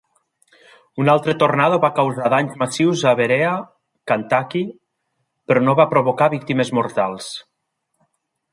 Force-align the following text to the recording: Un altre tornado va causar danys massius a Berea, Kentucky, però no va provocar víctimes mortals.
Un 1.01 1.09
altre 1.11 1.35
tornado 1.41 1.77
va 1.83 1.91
causar 1.99 2.31
danys 2.33 2.55
massius 2.61 3.03
a 3.09 3.13
Berea, 3.19 3.51
Kentucky, 4.13 4.63
però 5.51 5.63
no 5.67 5.79
va 5.81 5.89
provocar 5.95 6.33
víctimes 6.37 6.73
mortals. 6.79 7.29